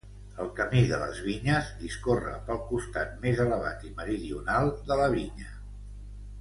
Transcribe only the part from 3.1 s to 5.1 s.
més elevat i meridional de